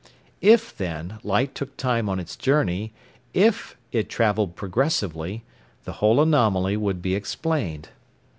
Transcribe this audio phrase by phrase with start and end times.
[0.41, 2.91] If, then, light took time on its journey,
[3.35, 5.43] if it travelled progressively,
[5.83, 7.89] the whole anomaly would be explained.